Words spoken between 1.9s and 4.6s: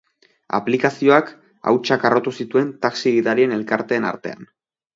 harrotu zituen taxi-gidarien elkarteen artean.